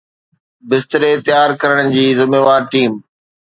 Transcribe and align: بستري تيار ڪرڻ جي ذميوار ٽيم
بستري 0.69 1.11
تيار 1.27 1.49
ڪرڻ 1.61 1.77
جي 1.95 2.05
ذميوار 2.23 2.61
ٽيم 2.73 2.91